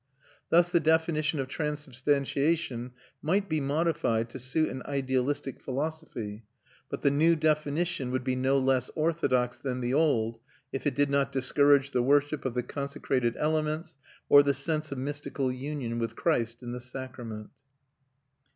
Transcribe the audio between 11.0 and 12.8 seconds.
not discourage the worship of the